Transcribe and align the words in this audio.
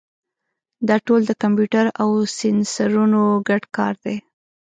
دا 0.87 0.95
ټول 1.05 1.21
د 1.25 1.31
کمپیوټر 1.41 1.85
او 2.01 2.09
سینسرونو 2.37 3.21
ګډ 3.47 3.63
کار 3.77 3.93
دی. 4.03 4.17